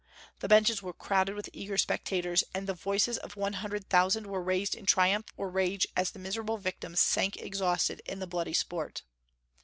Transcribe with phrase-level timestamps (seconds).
[0.39, 4.41] The benches were crowded with eager spectators, and the voices of one hundred thousand were
[4.41, 9.03] raised in triumph or rage as the miserable victims sank exhausted in the bloody sport.